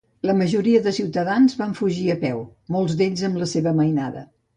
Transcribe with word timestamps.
La 0.27 0.33
majoria 0.37 0.79
de 0.85 0.93
ciutadans 0.97 1.57
va 1.59 1.67
fugir 1.79 2.07
a 2.13 2.15
peu, 2.23 2.41
molts 2.77 2.97
d'ells 3.03 3.23
amb 3.29 3.39
la 3.43 3.49
seva 3.53 3.75
mainada. 3.83 4.25